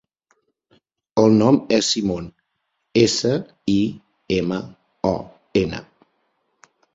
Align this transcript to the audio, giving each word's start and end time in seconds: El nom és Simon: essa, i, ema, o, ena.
El 1.23 1.35
nom 1.41 1.59
és 1.77 1.89
Simon: 1.95 2.29
essa, 3.01 3.35
i, 3.75 3.77
ema, 4.39 4.59
o, 5.11 5.13
ena. 5.63 5.85